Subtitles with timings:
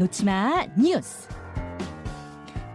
[0.00, 1.28] 놓치마 뉴스.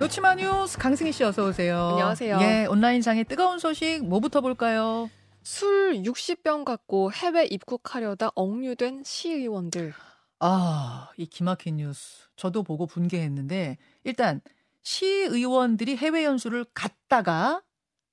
[0.00, 1.90] 놓치마 뉴스 강승희 씨 어서 오세요.
[1.92, 2.38] 안녕하세요.
[2.40, 5.08] 예, 온라인상의 뜨거운 소식 뭐부터 볼까요?
[5.44, 9.94] 술 60병 갖고 해외 입국하려다 억류된 시의원들.
[10.40, 12.26] 아, 이 기막힌 뉴스.
[12.34, 14.40] 저도 보고 분개했는데 일단
[14.82, 17.62] 시의원들이 해외 연수를 갔다가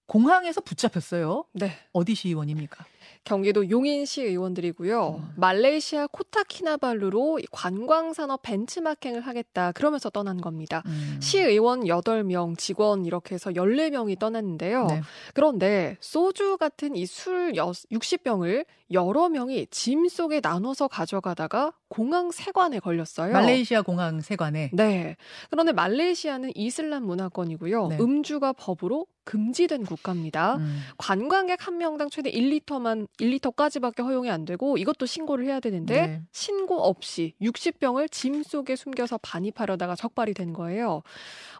[0.06, 1.46] 공항에서 붙잡혔어요.
[1.54, 1.72] 네.
[1.94, 2.86] 어디 시의원입니까?
[3.26, 5.20] 경기도 용인시 의원들이고요.
[5.22, 5.30] 음.
[5.36, 9.72] 말레이시아 코타키나발루로 관광산업 벤치마킹을 하겠다.
[9.74, 10.84] 그러면서 떠난 겁니다.
[10.86, 11.20] 음.
[11.22, 14.86] 시 의원 8명, 직원 이렇게 해서 14명이 떠났는데요.
[14.88, 15.02] 네.
[15.34, 23.34] 그런데 소주 같은 이 술 60병을 여러 명이 짐 속에 나눠서 가져가다가 공항 세관에 걸렸어요.
[23.34, 24.72] 말레이시아 공항 세관에.
[24.74, 25.16] 네.
[25.50, 27.88] 그런데 말레이시아는 이슬람 문화권이고요.
[27.88, 27.98] 네.
[28.00, 30.56] 음주가 법으로 금지된 국가입니다.
[30.56, 30.80] 음.
[30.98, 36.22] 관광객 한 명당 최대 1리터만 1리터까지밖에 허용이 안 되고 이것도 신고를 해야 되는데 네.
[36.32, 41.02] 신고 없이 60병을 짐 속에 숨겨서 반입하려다가 적발이 된 거예요.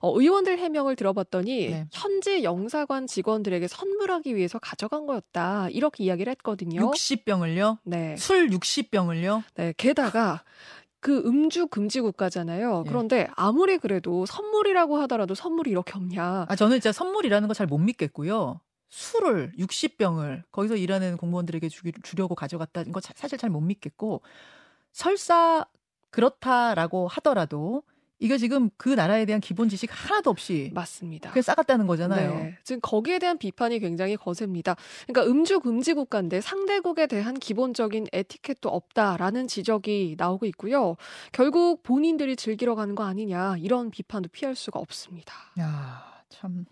[0.02, 1.88] 어, 의원들 해명을 들어봤더니 네.
[1.92, 5.70] 현지 영사관 직원들에게 선물하기 위해서 가져간 거였다.
[5.70, 6.92] 이렇게 이야기를 했거든요.
[6.92, 7.78] 60병을요?
[7.84, 8.16] 네.
[8.18, 9.44] 술 60병을요?
[9.56, 9.74] 네.
[9.78, 10.44] 게다가
[11.02, 12.84] 그 음주 금지 국가잖아요.
[12.86, 12.90] 예.
[12.90, 16.46] 그런데 아무리 그래도 선물이라고 하더라도 선물이 이렇게 없냐.
[16.50, 18.60] 아, 저는 진짜 선물이라는 거 잘 못 믿겠고요.
[18.90, 24.22] 술을 60병을 거기서 일하는 공무원들에게 주, 주려고 가져갔다는 거 사실 잘 못 믿겠고
[24.92, 25.66] 설사
[26.12, 27.84] 그렇다라고 하더라도
[28.20, 31.30] 이게 지금 그 나라에 대한 기본 지식 하나도 없이 맞습니다.
[31.30, 32.34] 그게 싸갔다는 거잖아요.
[32.34, 32.58] 네.
[32.66, 34.76] 지금 거기에 대한 비판이 굉장히 거셉니다.
[35.08, 40.98] 그러니까 음주 금지 국가인데 상대국에 대한 기본적인 에티켓도 없다라는 지적이 나오고 있고요.
[41.32, 45.34] 결국 본인들이 즐기러 가는 거 아니냐 이런 비판도 피할 수가 없습니다.
[45.60, 46.66] 야, 참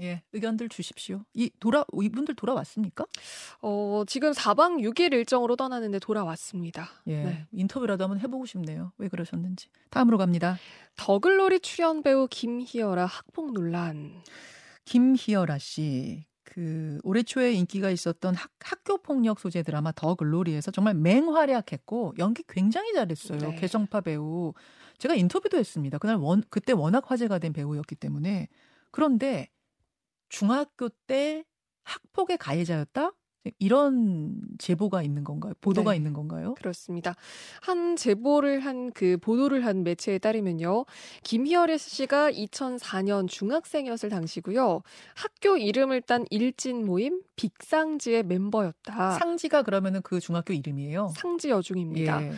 [0.00, 1.24] 예, 의견들 주십시오.
[1.34, 3.04] 이 돌아 이분들 돌아왔습니까?
[3.62, 6.88] 어, 지금 4박 6일 일정으로 떠나는데 돌아왔습니다.
[7.06, 7.24] 예.
[7.24, 7.46] 네.
[7.52, 8.92] 인터뷰라도 한번 해 보고 싶네요.
[8.98, 9.68] 왜 그러셨는지.
[9.90, 10.58] 다음으로 갑니다.
[10.96, 14.22] 더글로리 출연 배우 김희열아 학폭 논란.
[14.84, 16.28] 김희열아 씨.
[16.44, 22.42] 그 올해 초에 인기가 있었던 학, 학교 폭력 소재 드라마 더 글로리에서 정말 맹활약했고 연기
[22.48, 23.38] 굉장히 잘했어요.
[23.38, 23.56] 네.
[23.56, 24.54] 개성파 배우.
[24.96, 25.98] 제가 인터뷰도 했습니다.
[25.98, 28.48] 그날 원 그때 워낙 화제가 된 배우였기 때문에
[28.90, 29.48] 그런데
[30.28, 31.44] 중학교 때
[31.84, 33.12] 학폭의 가해자였다?
[33.58, 35.54] 이런 제보가 있는 건가요?
[35.60, 36.54] 보도가 네, 있는 건가요?
[36.54, 37.14] 그렇습니다.
[37.62, 40.84] 한 제보를 한 그 보도를 한 매체에 따르면요.
[41.22, 44.82] 김희열 씨가 2004년 중학생이었을 당시고요.
[45.14, 49.12] 학교 이름을 딴 일진 모임 빅상지의 멤버였다.
[49.12, 51.12] 상지가 그러면은 그 중학교 이름이에요?
[51.16, 52.22] 상지 여중입니다.
[52.24, 52.32] 예.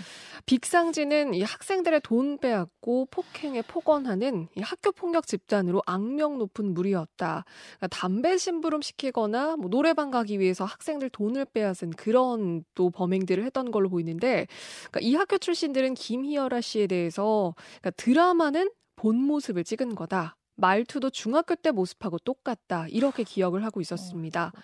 [0.47, 7.45] 빅상지는 이 학생들의 돈 빼앗고 폭행에 폭언하는 이 학교 폭력 집단으로 악명 높은 무리였다.
[7.79, 13.45] 그러니까 담배 심부름 시키거나 뭐 노래방 가기 위해서 학생 들 돈을 빼앗은 그런 또 범행들을
[13.45, 14.47] 했던 걸로 보이는데
[14.91, 20.37] 그러니까 이 학교 출신들은 김희열아 씨에 대해서 그러니까 드라마는 본 모습을 찍은 거다.
[20.61, 22.87] 말투도 중학교 때 모습하고 똑같다.
[22.89, 24.53] 이렇게 기억을 하고 있었습니다.
[24.55, 24.61] 어,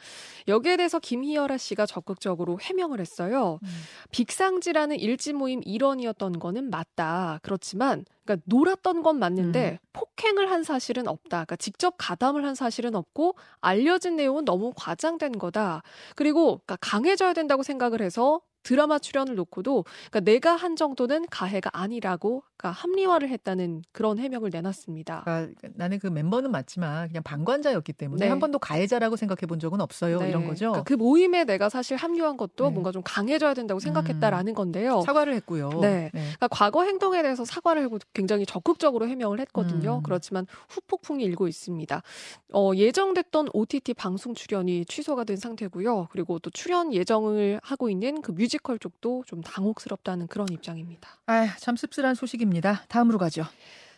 [0.46, 3.58] 여기에 대해서 김희열아 씨가 적극적으로 해명을 했어요.
[3.62, 3.68] 음.
[4.12, 7.40] 빅상지라는 일지 모임 일원이었던 거는 맞다.
[7.42, 9.98] 그렇지만 그러니까 놀았던 건 맞는데 음.
[10.16, 11.28] 폭행을 한 사실은 없다.
[11.28, 15.82] 그러니까 직접 가담을 한 사실은 없고 알려진 내용은 너무 과장된 거다.
[16.16, 22.42] 그리고 그러니까 강해져야 된다고 생각을 해서 드라마 출연을 놓고도 그러니까 내가 한 정도는 가해가 아니라고
[22.56, 25.22] 그러니까 합리화를 했다는 그런 해명을 내놨습니다.
[25.22, 28.28] 그러니까 나는 그 멤버는 맞지만 그냥 방관자였기 때문에 네.
[28.28, 30.18] 한 번도 가해자라고 생각해 본 적은 없어요.
[30.18, 30.30] 네.
[30.30, 30.72] 이런 거죠.
[30.72, 32.70] 그러니까 그 모임에 내가 사실 합류한 것도 네.
[32.70, 34.54] 뭔가 좀 강해져야 된다고 생각했다라는 음.
[34.54, 35.00] 건데요.
[35.02, 35.70] 사과를 했고요.
[35.80, 36.10] 네.
[36.12, 36.20] 네.
[36.20, 39.98] 그러니까 과거 행동에 대해서 사과를 하고 굉장히 적극적으로 해명을 했거든요.
[39.98, 40.02] 음.
[40.02, 42.02] 그렇지만 후폭풍이 일고 있습니다.
[42.52, 46.08] 어, 예정됐던 OTT 방송 출연이 취소가 된 상태고요.
[46.10, 51.20] 그리고 또 출연 예정을 하고 있는 그 뮤직 뮤지컬 쪽도 좀 당혹스럽다는 그런 입장입니다.
[51.26, 52.84] 아, 참 씁쓸한 소식입니다.
[52.88, 53.44] 다음으로 가죠.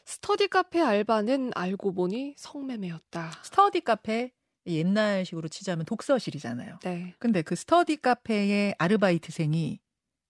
[0.05, 3.33] 스터디 카페 알바는 알고 보니 성매매였다.
[3.45, 4.33] 스터디 카페
[4.67, 6.79] 옛날식으로 치자면 독서실이잖아요.
[6.83, 7.15] 네.
[7.19, 9.81] 근데 그 스터디 카페의 아르바이트생이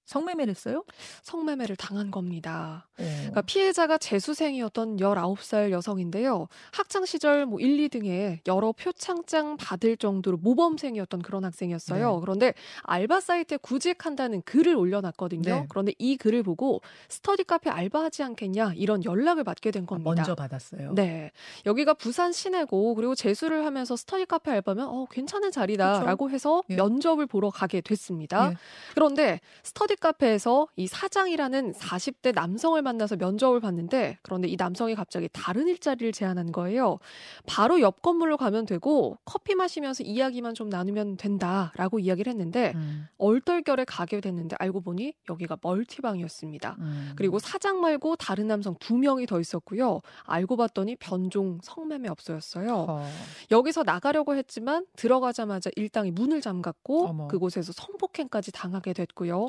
[0.09, 0.85] 성매매를 했어요?
[1.23, 2.87] 성매매를 당한 겁니다.
[2.99, 3.05] 어.
[3.05, 6.49] 그러니까 피해자가 재수생이었던 19살 여성인데요.
[6.73, 12.15] 학창 시절 뭐 1, 2등에 여러 표창장 받을 정도로 모범생이었던 그런 학생이었어요.
[12.15, 12.21] 네.
[12.23, 15.43] 그런데 알바 사이트에 구직한다는 글을 올려놨거든요.
[15.43, 15.67] 네.
[15.69, 16.81] 그런데 이 글을 보고
[17.11, 20.11] 스터디 카페 알바하지 않겠냐 이런 연락을 받게 된 겁니다.
[20.11, 20.95] 먼저 받았어요.
[20.95, 21.33] 네.
[21.67, 26.35] 여기가 부산 시내고 그리고 재수를 하면서 스터디 카페 알바면 어 괜찮은 자리다라고 그렇죠.
[26.35, 26.77] 해서 예.
[26.77, 28.53] 면접을 보러 가게 됐습니다.
[28.53, 28.57] 예.
[28.95, 35.69] 그런데 스터디 카페에서 이 사장이라는 40대 남성을 만나서 면접을 봤는데 그런데 이 남성이 갑자기 다른
[35.69, 36.99] 일자리를 제안한 거예요.
[37.47, 43.07] 바로 옆 건물로 가면 되고 커피 마시면서 이야기만 좀 나누면 된다라고 이야기를 했는데 음.
[43.19, 46.77] 얼떨결에 가게 됐는데 알고 보니 여기가 멀티방이었습니다.
[46.79, 47.13] 음.
[47.17, 50.01] 그리고 사장 말고 다른 남성 두 명이 더 있었고요.
[50.25, 52.87] 알고 봤더니 변종 성매매 업소였어요.
[52.89, 53.11] 어.
[53.51, 57.29] 여기서 나가려고 했지만 들어가자마자 일당이 문을 잠갔고 어머.
[57.29, 59.49] 그곳에서 성폭행까지 당하게 됐고요.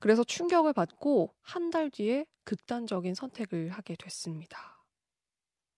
[0.00, 4.76] 그래서 충격을 받고 한 달 뒤에 극단적인 선택을 하게 됐습니다.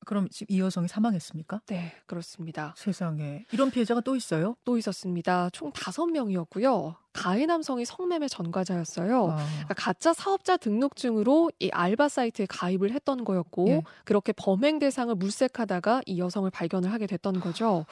[0.07, 1.63] 그럼 지금 이 여성이 사망했습니까?
[1.67, 2.75] 네, 그렇습니다.
[2.77, 3.45] 세상에.
[3.53, 4.55] 이런 피해자가 또 있어요?
[4.65, 5.51] 또 있었습니다.
[5.51, 6.97] 총 다섯 명이었고요.
[7.19, 9.31] 가해 남성이 성매매 전과자였어요.
[9.31, 9.37] 아.
[9.37, 13.83] 그러니까 가짜 사업자 등록증으로 이 알바 사이트에 가입을 했던 거였고 예.
[14.05, 17.87] 그렇게 범행 대상을 물색하다가 이 여성을 발견을 하게 됐던 거죠.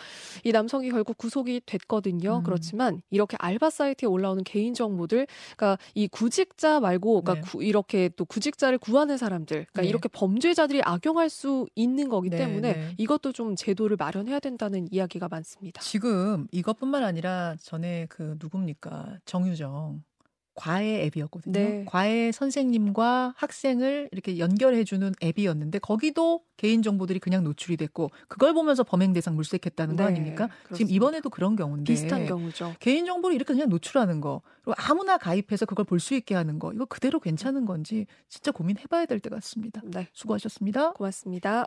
[0.44, 2.38] 이 남성이 결국 구속이 됐거든요.
[2.38, 2.43] 음.
[2.44, 5.26] 그렇지만 이렇게 알바 사이트에 올라오는 개인 정보들,
[5.56, 7.50] 그러니까 이 구직자 말고, 그러니까 네.
[7.50, 9.88] 구, 이렇게 또 구직자를 구하는 사람들, 그러니까 네.
[9.88, 12.94] 이렇게 범죄자들이 악용할 수 있는 거기 네, 때문에 네.
[12.96, 15.81] 이것도 좀 제도를 마련해야 된다는 이야기가 많습니다.
[15.81, 19.15] 지금 이것뿐만 아니라 전에 그 누굽니까?
[19.24, 20.02] 정유정
[20.58, 21.52] 과외 앱이었거든요.
[21.52, 21.84] 네.
[21.86, 29.12] 과외 선생님과 학생을 이렇게 연결해주는 앱이었는데 거기도 개인 정보들이 그냥 노출이 됐고 그걸 보면서 범행
[29.12, 30.46] 대상 물색했다는 거 네, 아닙니까?
[30.46, 30.76] 그렇습니다.
[30.76, 32.74] 지금 이번에도 그런 경우인데 비슷한 경우죠.
[32.80, 36.72] 개인 정보를 이렇게 그냥 노출하는 거 그리고 아무나 가입해서 그걸 볼 수 있게 하는 거
[36.72, 39.82] 이거 그대로 괜찮은 건지 진짜 고민해봐야 될것 같습니다.
[39.84, 40.08] 네.
[40.14, 40.92] 수고하셨습니다.
[40.94, 41.66] 고맙습니다.